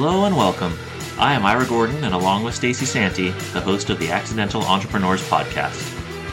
[0.00, 0.78] Hello and welcome.
[1.18, 5.28] I am Ira Gordon, and along with Stacee Santi, the host of the Accidental Entrepreneurs
[5.28, 5.76] podcast.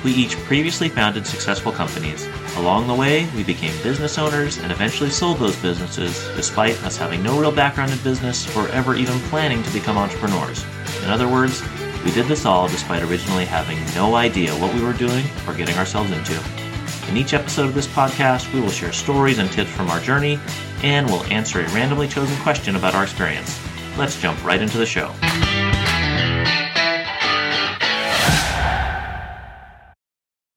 [0.03, 2.29] We each previously founded successful companies.
[2.57, 7.23] Along the way, we became business owners and eventually sold those businesses, despite us having
[7.23, 10.63] no real background in business or ever even planning to become entrepreneurs.
[11.01, 11.63] In other words,
[12.03, 15.75] we did this all despite originally having no idea what we were doing or getting
[15.79, 16.64] ourselves into.
[17.07, 20.39] In each episode of this podcast, we will share stories and tips from our journey,
[20.81, 23.59] and we'll answer a randomly chosen question about our experience.
[23.95, 25.13] Let's jump right into the show.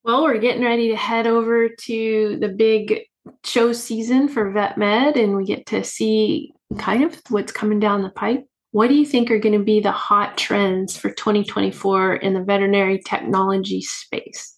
[0.05, 3.03] Well, we're getting ready to head over to the big
[3.45, 8.03] show season for Vet Med, and we get to see kind of what's coming down
[8.03, 8.47] the pipe.
[8.70, 12.42] What do you think are going to be the hot trends for 2024 in the
[12.42, 14.56] veterinary technology space?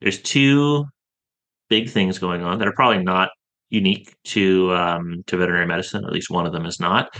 [0.00, 0.86] There's two
[1.68, 3.30] big things going on that are probably not
[3.70, 6.04] unique to um, to veterinary medicine.
[6.04, 7.10] At least one of them is not.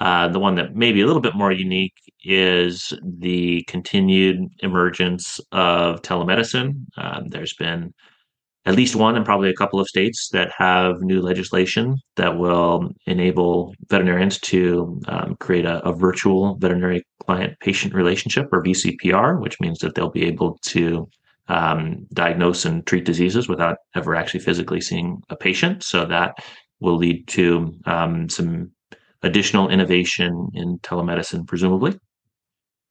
[0.00, 5.40] Uh, the one that may be a little bit more unique is the continued emergence
[5.52, 6.84] of telemedicine.
[6.96, 7.92] Um, there's been
[8.66, 12.90] at least one and probably a couple of states that have new legislation that will
[13.06, 19.60] enable veterinarians to um, create a, a, virtual veterinary client patient relationship or VCPR, which
[19.60, 21.06] means that they'll be able to
[21.48, 25.82] um, diagnose and treat diseases without ever actually physically seeing a patient.
[25.82, 26.34] So that
[26.80, 28.72] will lead to um, some
[29.22, 31.98] additional innovation in telemedicine, presumably.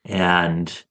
[0.06, 0.84] And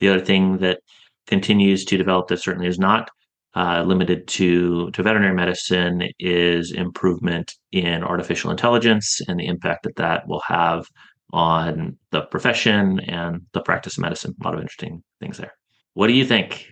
[0.00, 0.80] the other thing that
[1.26, 3.10] continues to develop that certainly is not
[3.54, 9.96] uh, limited to, to veterinary medicine is improvement in artificial intelligence and the impact that
[9.96, 10.86] that will have
[11.32, 14.34] on the profession and the practice of medicine.
[14.40, 15.52] A lot of interesting things there.
[15.94, 16.71] What do you think?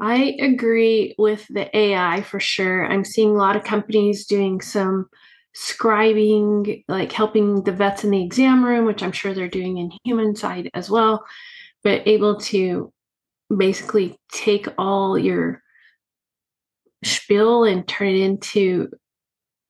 [0.00, 2.86] I agree with the AI for sure.
[2.86, 5.08] I'm seeing a lot of companies doing some
[5.54, 9.92] scribing, like helping the vets in the exam room, which I'm sure they're doing in
[10.04, 11.24] human side as well,
[11.82, 12.92] but able to
[13.54, 15.62] basically take all your
[17.02, 18.90] spiel and turn it into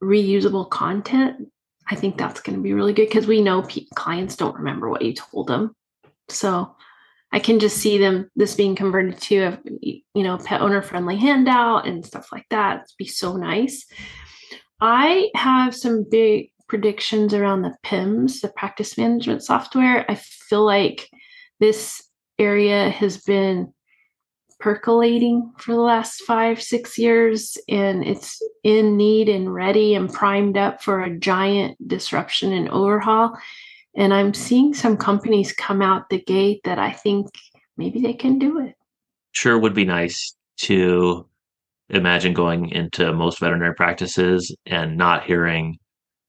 [0.02, 1.48] reusable content.
[1.88, 5.02] I think that's going to be really good because we know clients don't remember what
[5.02, 5.74] you told them.
[6.28, 6.75] So
[7.32, 11.16] I can just see them this being converted to a you know pet owner friendly
[11.16, 12.76] handout and stuff like that.
[12.76, 13.84] It'd be so nice.
[14.80, 20.10] I have some big predictions around the PIMS, the practice management software.
[20.10, 21.08] I feel like
[21.60, 22.02] this
[22.38, 23.72] area has been
[24.58, 30.56] percolating for the last five, six years, and it's in need and ready and primed
[30.56, 33.36] up for a giant disruption and overhaul.
[33.96, 37.28] And I'm seeing some companies come out the gate that I think
[37.76, 38.74] maybe they can do it.
[39.32, 41.26] Sure would be nice to
[41.88, 45.78] imagine going into most veterinary practices and not hearing,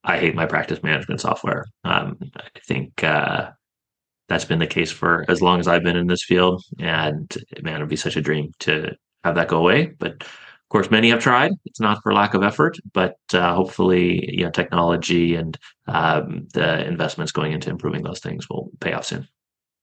[0.03, 1.66] I hate my practice management software.
[1.83, 3.50] Um, I think uh,
[4.29, 6.63] that's been the case for as long as I've been in this field.
[6.79, 7.29] And
[7.61, 8.91] man, it'd be such a dream to
[9.23, 9.88] have that go away.
[10.00, 10.23] But
[10.67, 11.53] of course, many have tried.
[11.63, 15.57] It's not for lack of effort, but uh, hopefully, you know, technology and
[15.88, 19.25] um, the investments going into improving those things will pay off soon.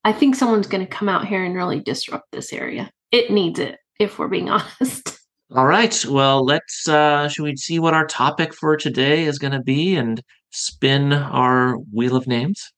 [0.04, 2.90] I think someone's going to come out here and really disrupt this area.
[3.12, 5.18] It needs it, if we're being honest.
[5.56, 6.04] All right.
[6.04, 9.96] Well, let's uh should we see what our topic for today is going to be
[9.96, 12.72] and spin our wheel of names?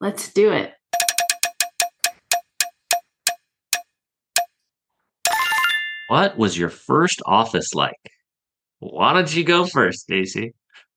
[0.00, 0.73] Let's do it.
[6.08, 7.94] What was your first office like?
[8.80, 10.52] Why don't you go first, Stacee?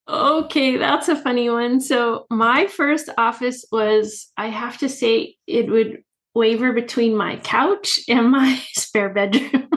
[0.10, 1.82] Okay, that's a funny one.
[1.82, 6.04] So, my first office was, I have to say, it would
[6.34, 9.70] waver between my couch and my spare bedroom.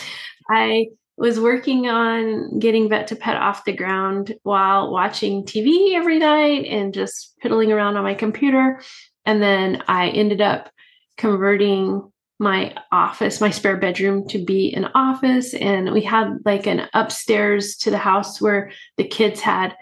[0.50, 0.86] I
[1.16, 7.34] was working on getting Vet2Pet off the ground while watching TV every night and just
[7.40, 8.80] piddling around on my computer.
[9.24, 10.70] And then I ended up
[11.16, 15.54] converting my office, my spare bedroom to be an office.
[15.54, 19.74] And we had like an upstairs to the house where the kids had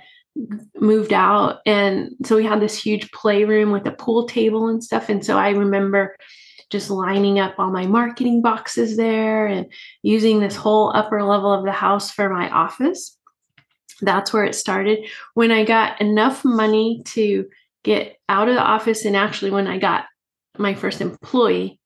[0.81, 1.61] moved out.
[1.67, 5.09] And so we had this huge playroom with a pool table and stuff.
[5.09, 6.17] And so I remember
[6.71, 9.67] just lining up all my marketing boxes there and
[10.03, 13.17] using this whole upper level of the house for my office.
[14.01, 15.07] That's where it started.
[15.35, 17.49] When I got enough money to
[17.85, 20.07] get out of the office, and actually, when I got
[20.59, 21.79] my first employee,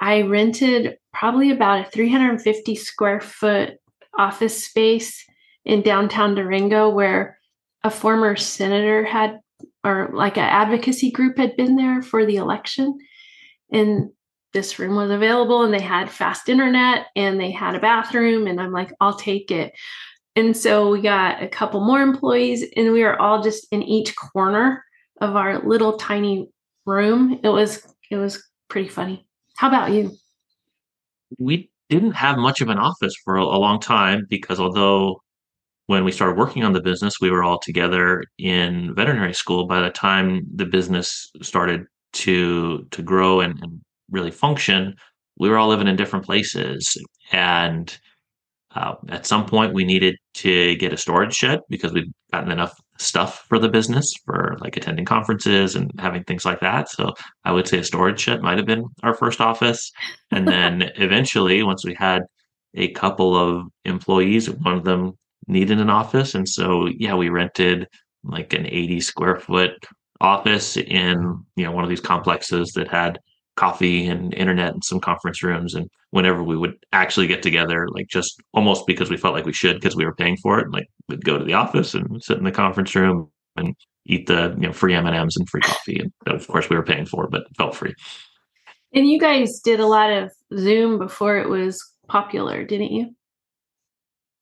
[0.00, 3.74] I rented probably about a 350 square foot
[4.18, 5.24] office space
[5.64, 7.38] in downtown Durango where
[7.84, 9.40] a former senator had,
[9.84, 12.98] or like an advocacy group had been there for the election
[13.72, 14.10] and
[14.52, 18.60] this room was available and they had fast internet and they had a bathroom and
[18.60, 19.72] i'm like i'll take it
[20.36, 24.14] And so we got a couple more employees, and we were all just in each
[24.16, 24.84] corner
[25.20, 26.48] of our little tiny
[26.86, 27.40] room.
[27.42, 29.26] It was it was pretty funny.
[29.60, 30.16] How about you?
[31.38, 35.20] We didn't have much of an office for a, long time because although
[35.84, 39.66] when we started working on the business, we were all together in veterinary school.
[39.66, 41.84] By the time the business started
[42.24, 44.94] to to grow and, and really function,
[45.38, 46.96] we were all living in different places.
[47.30, 47.94] And
[48.74, 52.72] uh, at some point, we needed to get a storage shed because we'd gotten enough
[53.00, 56.88] stuff for the business for like attending conferences and having things like that.
[56.88, 57.14] So
[57.44, 59.90] I would say a storage shed might have been our first office.
[60.30, 62.22] And then eventually, once we had
[62.74, 66.34] a couple of employees, one of them needed an office.
[66.34, 67.88] And so, yeah, we rented
[68.22, 69.72] like an 80 square foot
[70.20, 73.18] office in, you know, one of these complexes that had
[73.60, 75.74] coffee and internet and some conference rooms.
[75.74, 79.52] And whenever we would actually get together, like just almost because we felt like we
[79.52, 82.38] should because we were paying for it, like we'd go to the office and sit
[82.38, 83.74] in the conference room and
[84.06, 86.00] eat the you know free M and free coffee.
[86.00, 87.94] And of course, we were paying for, it, but it felt free.
[88.94, 93.14] And you guys did a lot of Zoom before it was popular, didn't you?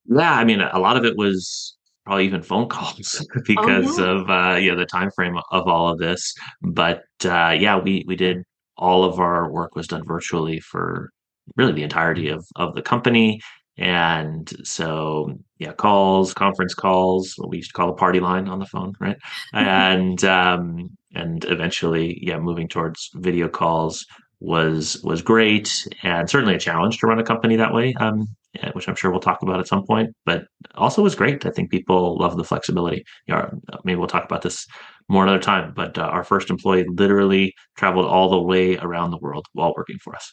[0.07, 1.77] Yeah, I mean, a lot of it was
[2.07, 4.21] probably even phone calls because oh, yeah.
[4.21, 6.33] of uh, you know the time frame of all of this.
[6.63, 8.45] But uh, yeah, we we did
[8.79, 11.11] all of our work was done virtually for
[11.57, 13.41] really the entirety of of the company.
[13.81, 18.59] And so, yeah, calls, conference calls, what we used to call a party line on
[18.59, 19.17] the phone, right?
[19.53, 24.05] and um, and eventually, yeah, moving towards video calls
[24.41, 28.27] was was great and certainly a challenge to run a company that way, um,
[28.73, 30.15] which I'm sure we'll talk about at some point.
[30.25, 31.45] But also was great.
[31.47, 33.05] I think people love the flexibility.
[33.27, 33.51] You know,
[33.85, 34.67] maybe we'll talk about this
[35.09, 35.73] more another time.
[35.75, 39.99] But uh, our first employee literally traveled all the way around the world while working
[39.99, 40.33] for us.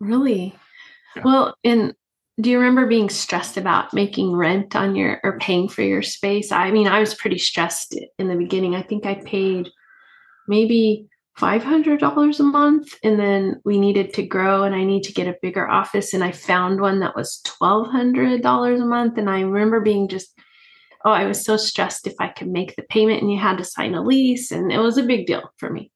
[0.00, 0.54] Really?
[1.14, 1.22] Yeah.
[1.24, 1.94] Well, and
[2.40, 6.52] do you remember being stressed about making rent on your or paying for your space?
[6.52, 8.74] I mean, I was pretty stressed in the beginning.
[8.74, 9.70] I think I paid
[10.46, 11.08] maybe
[11.38, 15.36] $500 a month and then we needed to grow and I need to get a
[15.42, 20.08] bigger office and I found one that was $1200 a month and I remember being
[20.08, 20.32] just
[21.06, 23.64] oh, I was so stressed if I could make the payment and you had to
[23.64, 24.50] sign a lease.
[24.50, 25.92] And it was a big deal for me.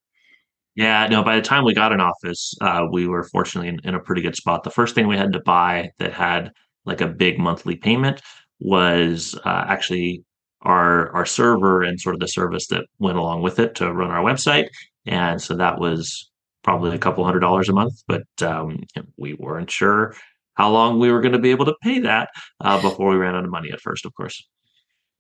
[0.76, 3.96] Yeah, no, by the time we got an office, uh, we were fortunately in, in,
[3.96, 4.62] a pretty good spot.
[4.62, 6.52] The first thing we had to buy that had
[6.84, 8.22] like a big monthly payment
[8.60, 10.22] was uh, actually
[10.62, 14.10] our our server and sort of the service that went along with it to run
[14.10, 14.68] our website.
[15.10, 16.30] And so that was
[16.62, 18.84] probably a couple hundred dollars a month, but um,
[19.18, 20.14] we weren't sure
[20.54, 22.30] how long we were going to be able to pay that
[22.60, 24.46] uh, before we ran out of money at first, of course.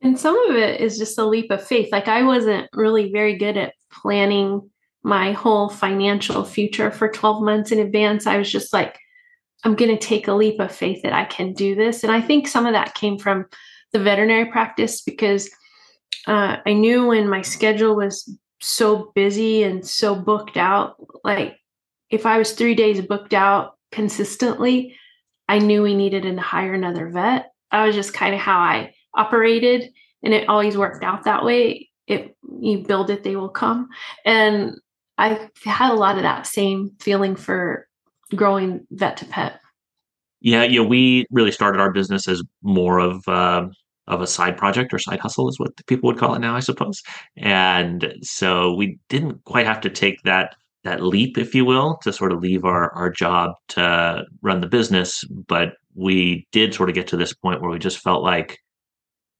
[0.00, 1.88] And some of it is just a leap of faith.
[1.90, 4.70] Like I wasn't really very good at planning
[5.02, 8.26] my whole financial future for 12 months in advance.
[8.26, 8.98] I was just like,
[9.64, 12.04] I'm going to take a leap of faith that I can do this.
[12.04, 13.46] And I think some of that came from
[13.92, 15.50] the veterinary practice because
[16.26, 18.30] uh, I knew when my schedule was
[18.60, 21.56] so busy and so booked out, like
[22.10, 24.96] if I was three days booked out consistently,
[25.48, 27.52] I knew we needed to hire another vet.
[27.72, 29.90] That was just kind of how I operated
[30.22, 31.88] and it always worked out that way.
[32.06, 33.88] It you build it they will come.
[34.24, 34.76] And
[35.18, 37.86] i had a lot of that same feeling for
[38.34, 39.58] growing Vet2Pet.
[40.40, 43.68] Yeah yeah we really started our business as more of uh,
[44.10, 46.60] of a side project or side hustle is what people would call it now i
[46.60, 47.02] suppose
[47.36, 52.12] and so we didn't quite have to take that that leap if you will to
[52.12, 56.94] sort of leave our our job to run the business but we did sort of
[56.94, 58.58] get to this point where we just felt like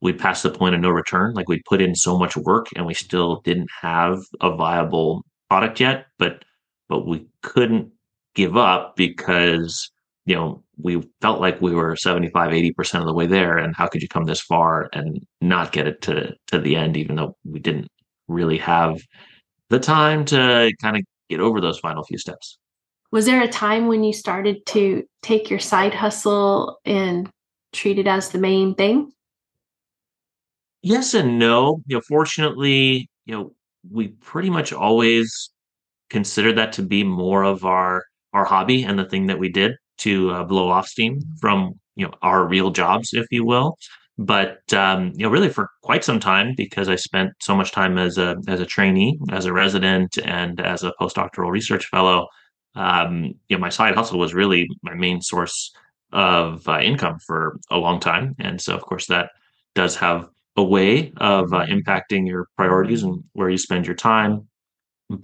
[0.00, 1.34] we passed the point of no return.
[1.34, 5.80] Like we put in so much work and we still didn't have a viable product
[5.80, 6.44] yet, but
[6.88, 7.92] but we couldn't
[8.34, 9.90] give up because
[10.26, 13.86] you know we felt like we were 75 80% of the way there and how
[13.86, 17.36] could you come this far and not get it to to the end even though
[17.44, 17.88] we didn't
[18.28, 19.00] really have
[19.68, 22.58] the time to kind of get over those final few steps?
[23.12, 27.28] Was there a time when you started to take your side hustle and
[27.72, 29.10] treat it as the main thing?
[30.82, 31.82] Yes and no.
[31.86, 33.52] You know, fortunately, you know,
[33.90, 35.50] we pretty much always
[36.08, 39.72] considered that to be more of our our hobby and the thing that we did
[40.00, 43.76] to uh, blow off steam from you know our real jobs, if you will.
[44.18, 47.98] But um, you know, really for quite some time, because I spent so much time
[47.98, 52.26] as a as a trainee, as a resident, and as a postdoctoral research fellow.
[52.76, 55.72] Um, you know, my side hustle was really my main source
[56.12, 59.30] of uh, income for a long time, and so of course that
[59.74, 64.46] does have a way of uh, impacting your priorities and where you spend your time.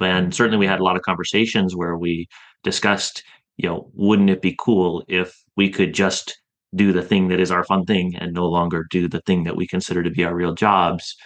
[0.00, 2.26] And certainly, we had a lot of conversations where we
[2.64, 3.22] discussed,
[3.56, 6.38] you know, wouldn't it be cool if we could just
[6.74, 9.56] do the thing that is our fun thing and no longer do the thing that
[9.56, 11.16] we consider to be our real jobs.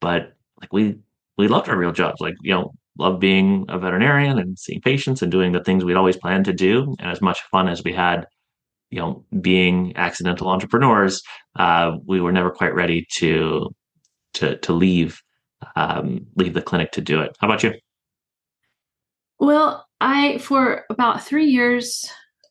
[0.00, 0.98] But like we
[1.36, 2.20] we loved our real jobs.
[2.20, 5.96] Like, you know, love being a veterinarian and seeing patients and doing the things we'd
[5.96, 6.96] always planned to do.
[6.98, 8.26] And as much fun as we had,
[8.90, 11.22] you know, being accidental entrepreneurs,
[11.56, 13.70] uh, we were never quite ready to
[14.34, 15.20] to to leave
[15.76, 17.36] um, leave the clinic to do it.
[17.40, 17.74] How about you?
[19.38, 22.08] Well, I for about three years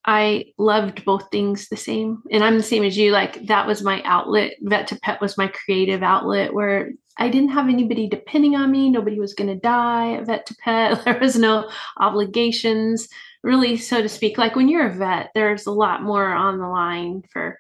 [0.08, 2.24] I loved both things the same.
[2.32, 3.12] And I'm the same as you.
[3.12, 4.54] Like that was my outlet.
[4.64, 8.90] Vet2Pet was my creative outlet where I didn't have anybody depending on me.
[8.90, 11.04] Nobody was going to die at Vet2Pet.
[11.06, 13.10] There was no obligations,
[13.44, 14.38] really, so to speak.
[14.38, 17.60] Like when you're a vet, there's a lot more on the line for.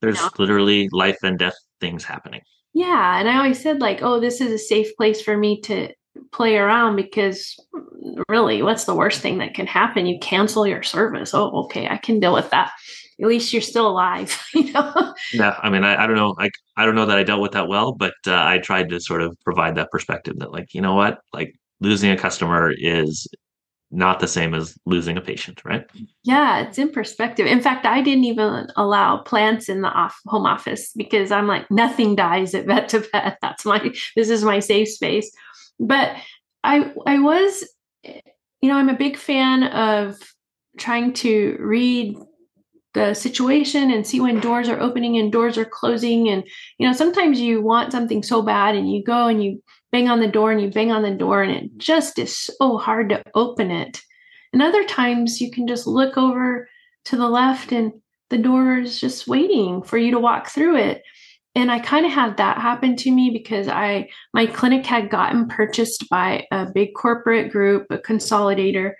[0.00, 2.42] There's you know, literally life and death things happening.
[2.72, 3.18] Yeah.
[3.18, 5.88] And I always said, like, oh, this is a safe place for me to
[6.32, 7.56] play around because
[8.28, 10.06] really, what's the worst thing that can happen?
[10.06, 11.34] You cancel your service.
[11.34, 12.72] Oh, okay, I can deal with that.
[13.20, 15.14] At least you're still alive, you know.
[15.32, 17.52] Yeah, I mean, I, I don't know, like I don't know that I dealt with
[17.52, 20.80] that well, but uh, I tried to sort of provide that perspective that, like, you
[20.80, 23.28] know what, like losing a customer is
[23.94, 25.86] not the same as losing a patient, right?
[26.24, 27.46] Yeah, it's in perspective.
[27.46, 31.70] In fact, I didn't even allow plants in the off home office because I'm like,
[31.70, 33.38] nothing dies at vet to vet.
[33.42, 35.30] That's my this is my safe space.
[35.78, 36.16] But
[36.62, 37.64] I I was
[38.64, 40.16] you know, I'm a big fan of
[40.78, 42.16] trying to read
[42.94, 46.28] the situation and see when doors are opening and doors are closing.
[46.28, 46.44] And
[46.78, 49.62] you know sometimes you want something so bad and you go and you
[49.92, 52.78] bang on the door and you bang on the door and it just is so
[52.78, 54.00] hard to open it.
[54.52, 56.68] And other times you can just look over
[57.06, 57.92] to the left and
[58.30, 61.02] the door is just waiting for you to walk through it
[61.54, 65.48] and i kind of had that happen to me because i my clinic had gotten
[65.48, 68.92] purchased by a big corporate group a consolidator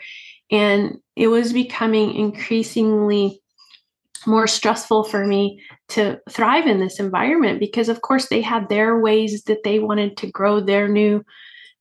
[0.50, 3.40] and it was becoming increasingly
[4.26, 8.98] more stressful for me to thrive in this environment because of course they had their
[8.98, 11.24] ways that they wanted to grow their new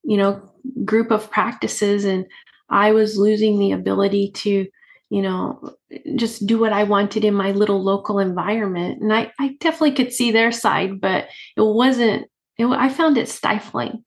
[0.02, 0.42] you know
[0.84, 2.26] group of practices and
[2.68, 4.66] i was losing the ability to
[5.14, 5.76] you know,
[6.16, 9.00] just do what I wanted in my little local environment.
[9.00, 12.26] And I, I definitely could see their side, but it wasn't,
[12.58, 14.02] it, I found it stifling.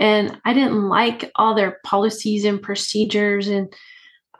[0.00, 3.46] And I didn't like all their policies and procedures.
[3.46, 3.72] And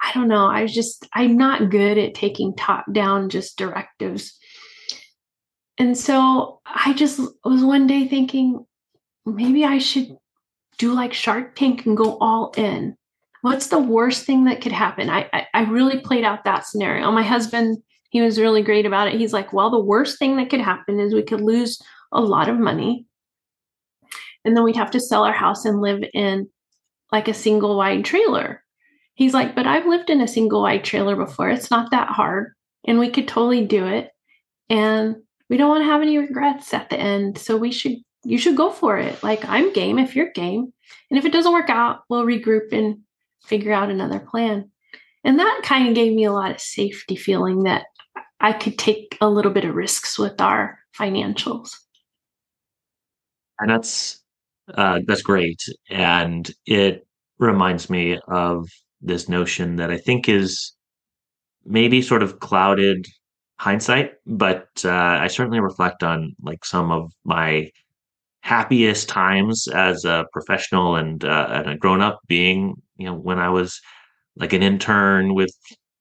[0.02, 4.36] I don't know, I was just, I'm not good at taking top down just directives.
[5.78, 8.66] And so I just was one day thinking,
[9.24, 10.16] maybe I should
[10.78, 12.97] do like Shark Tank and go all in
[13.42, 15.10] what's the worst thing that could happen?
[15.10, 17.10] I, I, I really played out that scenario.
[17.10, 17.78] My husband,
[18.10, 19.14] he was really great about it.
[19.14, 21.80] He's like, well, the worst thing that could happen is we could lose
[22.12, 23.06] a lot of money.
[24.44, 26.48] And then we'd have to sell our house and live in
[27.12, 28.64] like a single wide trailer.
[29.14, 31.50] He's like, but I've lived in a single wide trailer before.
[31.50, 32.52] It's not that hard.
[32.86, 34.10] And we could totally do it.
[34.70, 35.16] And
[35.50, 37.36] we don't want to have any regrets at the end.
[37.36, 39.22] So we should, you should go for it.
[39.22, 40.72] Like, I'm game if you're game.
[41.10, 43.00] And if it doesn't work out, we'll regroup and
[43.42, 44.70] figure out another plan.
[45.24, 47.86] And that kind of gave me a lot of safety feeling that
[48.40, 51.70] I could take a little bit of risks with our financials.
[53.58, 54.22] And that's
[54.74, 57.06] uh, that's great, and it
[57.38, 58.68] reminds me of
[59.00, 60.72] this notion that I think is
[61.64, 63.06] maybe sort of clouded
[63.58, 67.70] hindsight, but uh, I certainly reflect on like some of my
[68.48, 73.38] happiest times as a professional and, uh, and a grown up being, you know, when
[73.38, 73.78] I was
[74.36, 75.54] like an intern with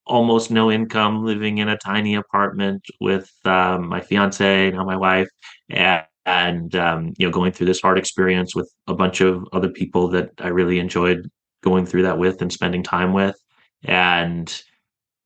[0.06, 5.28] almost no income, living in a tiny apartment with um, my fiance, now my wife,
[5.68, 9.68] and, and um, you know, going through this hard experience with a bunch of other
[9.68, 11.28] people that I really enjoyed
[11.62, 13.36] going through that with and spending time with,
[13.84, 14.48] and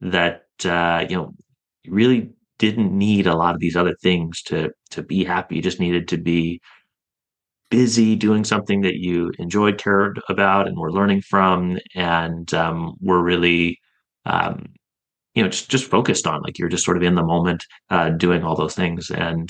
[0.00, 1.32] that uh, you know,
[1.86, 5.56] really didn't need a lot of these other things to to be happy.
[5.56, 6.60] You just needed to be
[7.72, 13.22] busy doing something that you enjoyed, cared about, and were learning from, and um, were
[13.22, 13.78] really,
[14.26, 14.66] um,
[15.34, 16.42] you know, just just focused on.
[16.42, 19.10] Like you're just sort of in the moment, uh, doing all those things.
[19.10, 19.48] And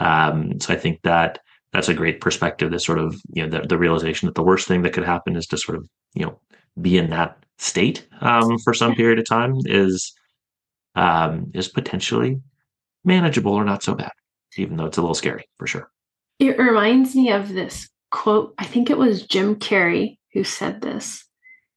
[0.00, 1.38] um, so I think that
[1.72, 2.72] that's a great perspective.
[2.72, 5.36] That sort of you know the, the realization that the worst thing that could happen
[5.36, 6.40] is to sort of you know
[6.82, 10.12] be in that state um, for some period of time is
[10.96, 12.40] um, is potentially
[13.04, 14.12] manageable or not so bad,
[14.58, 15.90] even though it's a little scary for sure.
[16.40, 18.54] It reminds me of this quote.
[18.56, 21.24] I think it was Jim Carrey who said this.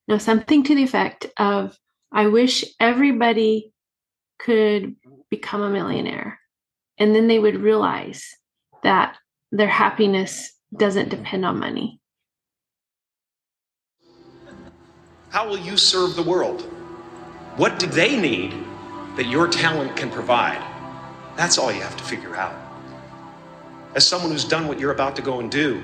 [0.07, 1.77] Know, something to the effect of,
[2.11, 3.73] I wish everybody
[4.39, 4.95] could
[5.29, 6.39] become a millionaire.
[6.97, 8.23] And then they would realize
[8.83, 9.17] that
[9.51, 11.99] their happiness doesn't depend on money.
[15.29, 16.61] How will you serve the world?
[17.57, 18.53] What do they need
[19.17, 20.61] that your talent can provide?
[21.35, 22.72] That's all you have to figure out.
[23.95, 25.83] As someone who's done what you're about to go and do,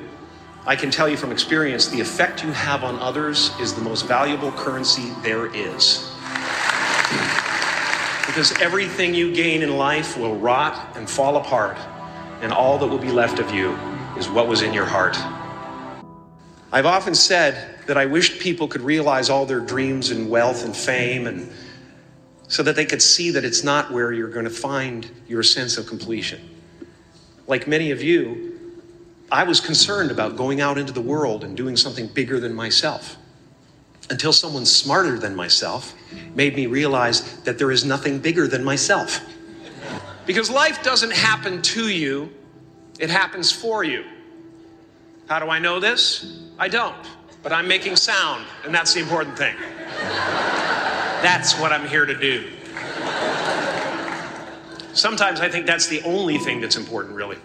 [0.65, 4.07] I can tell you from experience the effect you have on others is the most
[4.07, 6.11] valuable currency there is.
[8.25, 11.77] Because everything you gain in life will rot and fall apart,
[12.41, 13.73] and all that will be left of you
[14.17, 15.15] is what was in your heart.
[16.71, 20.75] I've often said that I wished people could realize all their dreams and wealth and
[20.75, 21.51] fame and
[22.47, 25.77] so that they could see that it's not where you're going to find your sense
[25.77, 26.58] of completion.
[27.49, 28.59] Like many of you,
[29.31, 33.17] I was concerned about going out into the world and doing something bigger than myself
[34.11, 35.95] until someone smarter than myself
[36.35, 39.25] made me realize that there is nothing bigger than myself.
[40.27, 42.31] Because life doesn't happen to you,
[42.99, 44.05] it happens for you.
[45.27, 46.51] How do I know this?
[46.59, 46.95] I don't,
[47.41, 49.55] but I'm making sound, and that's the important thing.
[51.23, 52.47] That's what I'm here to do.
[54.93, 57.37] Sometimes I think that's the only thing that's important, really.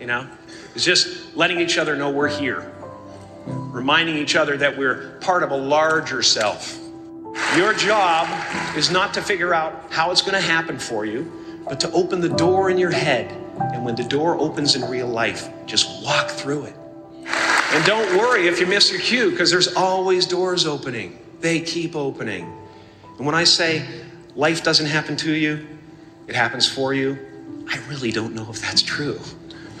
[0.00, 0.28] You know,
[0.74, 2.72] it's just letting each other know we're here,
[3.46, 6.78] reminding each other that we're part of a larger self.
[7.56, 8.28] Your job
[8.76, 12.20] is not to figure out how it's going to happen for you, but to open
[12.20, 13.30] the door in your head.
[13.58, 16.74] And when the door opens in real life, just walk through it.
[17.24, 21.18] And don't worry if you miss your cue, because there's always doors opening.
[21.40, 22.52] They keep opening.
[23.16, 23.86] And when I say
[24.34, 25.66] life doesn't happen to you,
[26.28, 27.18] it happens for you,
[27.68, 29.18] I really don't know if that's true.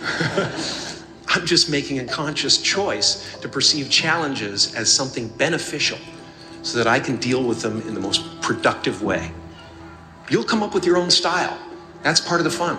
[1.28, 5.98] I'm just making a conscious choice to perceive challenges as something beneficial
[6.62, 9.30] so that I can deal with them in the most productive way.
[10.30, 11.58] You'll come up with your own style.
[12.02, 12.78] That's part of the fun.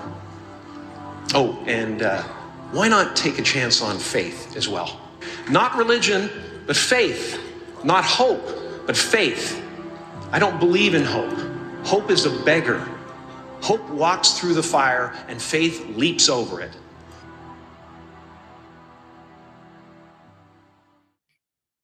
[1.33, 2.23] Oh, and uh,
[2.71, 4.99] why not take a chance on faith as well?
[5.49, 6.29] Not religion,
[6.65, 7.39] but faith.
[7.83, 9.63] Not hope, but faith.
[10.31, 11.37] I don't believe in hope.
[11.85, 12.87] Hope is a beggar.
[13.61, 16.71] Hope walks through the fire, and faith leaps over it.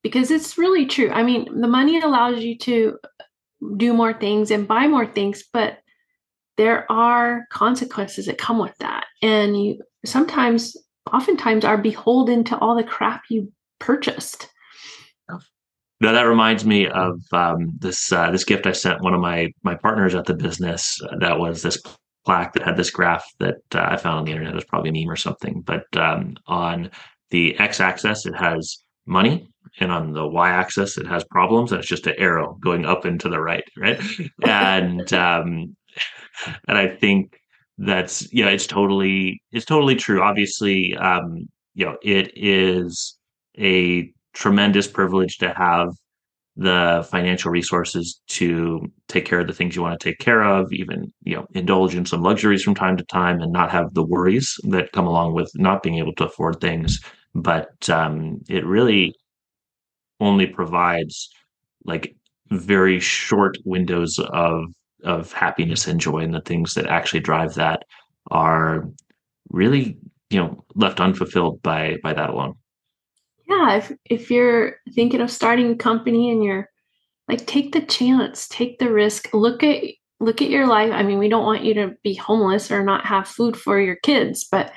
[0.06, 1.10] because it's really true.
[1.10, 3.00] I mean, the money allows you to
[3.76, 5.80] do more things and buy more things, but
[6.58, 9.08] there are consequences that come with that.
[9.24, 10.78] And you sometimes,
[11.12, 14.48] oftentimes, are beholden to all the crap you purchased.
[16.02, 19.52] Now that reminds me of um, this uh, this gift I sent one of my
[19.64, 21.00] my partners at the business.
[21.02, 21.82] Uh, that was this
[22.26, 24.54] plaque that had this graph that uh, I found on the internet.
[24.54, 25.62] It was probably a meme or something.
[25.62, 26.90] But um, on
[27.30, 29.48] the x-axis, it has money
[29.80, 33.20] and on the y-axis it has problems and it's just an arrow going up and
[33.20, 34.02] to the right right
[34.46, 35.76] and um
[36.68, 37.40] and i think
[37.78, 43.18] that's yeah it's totally it's totally true obviously um you know it is
[43.58, 45.90] a tremendous privilege to have
[46.58, 50.72] the financial resources to take care of the things you want to take care of
[50.72, 54.06] even you know indulge in some luxuries from time to time and not have the
[54.06, 57.02] worries that come along with not being able to afford things.
[57.34, 59.14] But um, it really
[60.22, 61.30] only provides
[61.84, 62.16] like
[62.50, 64.64] very short windows of
[65.04, 67.84] of happiness and joy and the things that actually drive that
[68.32, 68.90] are
[69.50, 69.98] really
[70.30, 72.56] you know left unfulfilled by by that alone
[73.48, 76.70] yeah if if you're thinking of starting a company and you're
[77.28, 79.84] like take the chance take the risk look at
[80.20, 80.92] look at your life.
[80.94, 83.98] I mean we don't want you to be homeless or not have food for your
[83.98, 84.72] kids but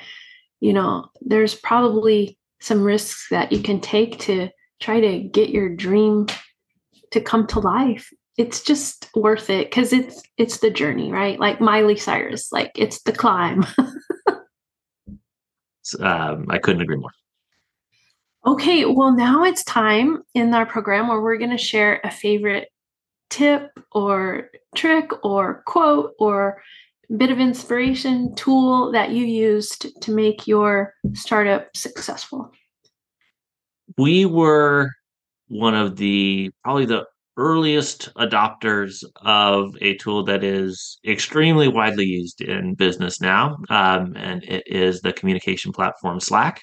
[0.59, 4.49] you know there's probably some risks that you can take to
[4.81, 6.27] try to get your dream
[7.11, 8.09] to come to life.
[8.37, 11.39] It's just worth it because it's it's the journey right?
[11.39, 13.65] Like miley cyrus like it's the climb.
[15.99, 17.09] Um, i couldn't agree more
[18.45, 22.69] okay well now it's time in our program where we're going to share a favorite
[23.29, 26.61] tip or trick or quote or
[27.17, 32.51] bit of inspiration tool that you used to make your startup successful
[33.97, 34.89] we were
[35.47, 37.05] one of the probably the
[37.39, 44.43] earliest adopters of a tool that is extremely widely used in business now, um, and
[44.43, 46.61] it is the communication platform Slack.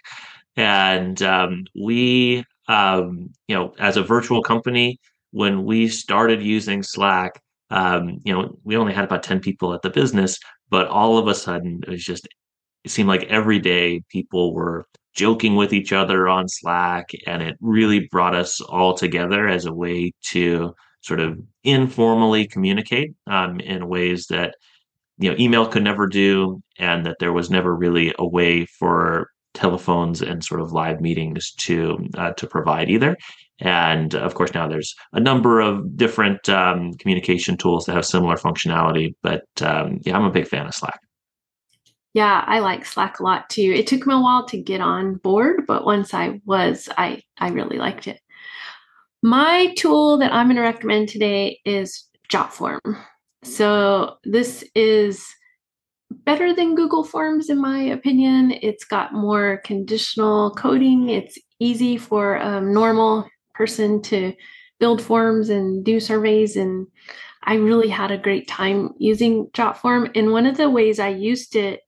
[0.57, 4.99] And um, we, um, you know, as a virtual company,
[5.33, 7.41] when we started using Slack,
[7.71, 10.39] um, you know, we only had about 10 people at the business,
[10.71, 12.27] but all of a sudden it was just,
[12.85, 17.11] it seemed like every day people were joking with each other on Slack.
[17.27, 20.75] And it really brought us all together as a way to
[21.07, 24.55] sort of informally communicate um, in ways that
[25.19, 29.31] you know email could never do and that there was never really a way for
[29.57, 33.17] telephones and sort of live meetings to uh, to provide either
[33.61, 38.37] and of course now there's a number of different um, communication tools that have similar
[38.37, 41.01] functionality but um, yeah i'm a big fan of slack
[42.17, 43.75] yeah, I like Slack a lot too.
[43.77, 47.51] It took me a while to get on board, but once I was, I I
[47.51, 48.19] really liked it.
[49.23, 52.79] My tool that I'm going to recommend today is Jotform.
[53.45, 55.27] So this is
[56.25, 58.53] better than Google Forms in my opinion.
[58.63, 61.09] It's got more conditional coding.
[61.09, 64.33] It's easy for a normal person to
[64.79, 66.87] build forms and do surveys and
[67.47, 70.11] I really had a great time using Jotform.
[70.17, 71.81] And one of the ways I used it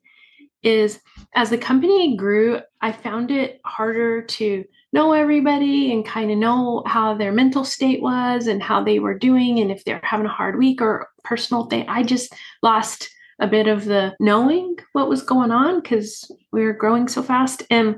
[0.62, 1.00] is
[1.34, 6.82] as the company grew, I found it harder to know everybody and kind of know
[6.86, 10.30] how their mental state was and how they were doing and if they're having a
[10.30, 11.86] hard week or personal thing.
[11.88, 16.72] I just lost a bit of the knowing what was going on because we were
[16.72, 17.62] growing so fast.
[17.70, 17.96] And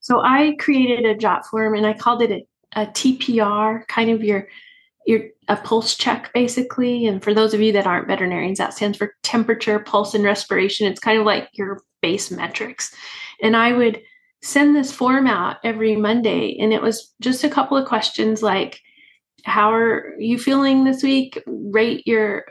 [0.00, 4.48] so I created a Jotform and I called it a, a TPR, kind of your
[5.06, 7.06] your a pulse check basically.
[7.06, 10.86] And for those of you that aren't veterinarians, that stands for temperature, pulse, and respiration.
[10.86, 12.94] It's kind of like your base metrics.
[13.40, 14.02] And I would
[14.42, 18.80] send this form out every Monday, and it was just a couple of questions like,
[19.44, 21.42] "How are you feeling this week?
[21.46, 22.46] Rate your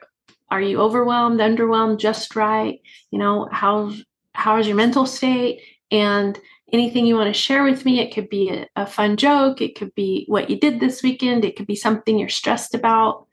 [0.50, 2.82] are you overwhelmed, underwhelmed, just right?
[3.12, 3.94] You know, how
[4.34, 5.62] how is your mental state?
[5.92, 6.40] And
[6.72, 8.00] anything you want to share with me.
[8.00, 11.46] It could be a, a, fun joke, it could be what you did this weekend,
[11.46, 13.28] it could be something you're stressed about.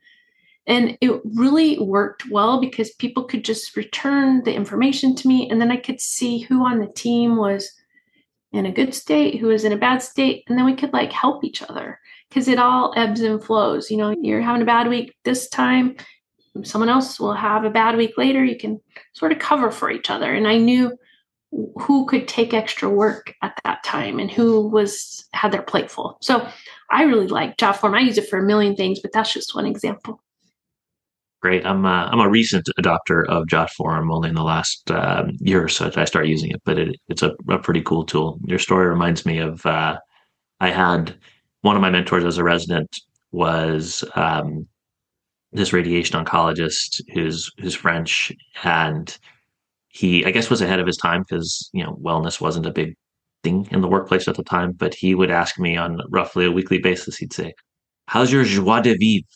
[0.65, 5.59] And it really worked well because people could just return the information to me, and
[5.59, 7.69] then I could see who on the team was
[8.53, 11.11] in a good state, who was in a bad state, and then we could like
[11.11, 11.99] help each other
[12.29, 13.91] because it all ebbs and flows.
[13.91, 15.97] You know, you're having a bad week this time,
[16.63, 18.43] someone else will have a bad week later.
[18.43, 18.79] You can
[19.13, 20.33] sort of cover for each other.
[20.33, 20.97] And I knew
[21.79, 26.17] who could take extra work at that time and who was had their plate full.
[26.21, 26.47] So
[26.89, 27.95] I really like Jotform.
[27.95, 30.21] I use it for a million things, but that's just one example.
[31.41, 31.65] Great.
[31.65, 34.13] I'm a, I'm a recent adopter of Jotform.
[34.13, 36.95] Only in the last uh, year or so that I started using it, but it,
[37.09, 38.39] it's a, a, pretty cool tool.
[38.45, 39.97] Your story reminds me of uh,
[40.61, 41.13] I had
[41.61, 42.97] one of my mentors as a resident
[43.33, 44.67] was um,
[45.53, 48.31] this radiation oncologist who's who's French
[48.63, 49.17] and
[49.93, 52.95] he, I guess, was ahead of his time because you know wellness wasn't a big
[53.43, 54.71] thing in the workplace at the time.
[54.71, 57.17] But he would ask me on roughly a weekly basis.
[57.17, 57.53] He'd say,
[58.07, 59.27] "How's your joie de vivre?"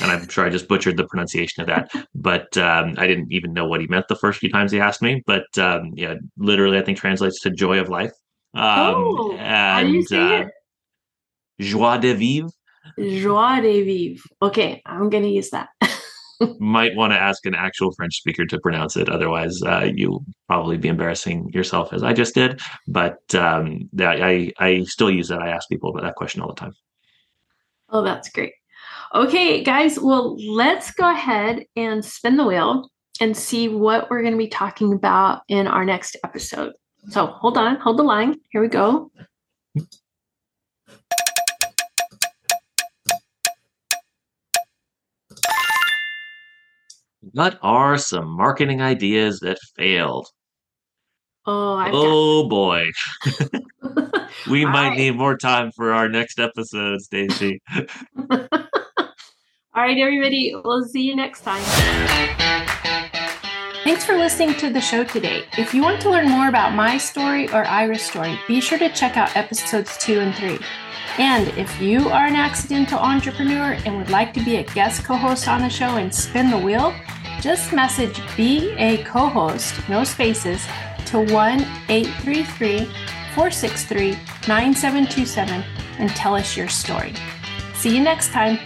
[0.00, 3.52] And I'm sure I just butchered the pronunciation of that, but um, I didn't even
[3.52, 5.22] know what he meant the first few times he asked me.
[5.26, 8.12] But um, yeah, literally, I think translates to joy of life.
[8.54, 10.48] Um, oh, and, how do you say uh, it?
[11.60, 12.50] Joie de vivre.
[12.98, 14.24] Joie de vivre.
[14.42, 15.68] Okay, I'm gonna use that.
[16.58, 19.08] might want to ask an actual French speaker to pronounce it.
[19.08, 22.60] Otherwise, uh, you'll probably be embarrassing yourself as I just did.
[22.88, 25.42] But um, I, I still use that.
[25.42, 26.72] I ask people about that question all the time.
[27.90, 28.54] Oh, that's great.
[29.14, 29.98] Okay, guys.
[29.98, 32.88] Well, let's go ahead and spin the wheel
[33.20, 36.72] and see what we're going to be talking about in our next episode.
[37.08, 38.36] So hold on, hold the line.
[38.50, 39.10] Here we go.
[47.30, 50.26] What are some marketing ideas that failed?
[51.46, 52.86] Oh, I've oh got- boy.
[54.50, 54.98] we might right.
[54.98, 57.58] need more time for our next episode, Stacee.
[59.74, 60.54] All right, everybody.
[60.64, 62.78] We'll see you next time.
[63.84, 65.44] Thanks for listening to the show today.
[65.58, 68.88] If you want to learn more about my story or Ira's story, be sure to
[68.88, 70.60] check out episodes two and three.
[71.18, 75.16] And if you are an accidental entrepreneur and would like to be a guest co
[75.16, 76.94] host on the show and spin the wheel,
[77.40, 80.64] just message Be a Co host, no spaces,
[81.06, 82.84] to 1 833
[83.34, 84.12] 463
[84.46, 85.64] 9727
[85.98, 87.14] and tell us your story.
[87.74, 88.60] See you next time.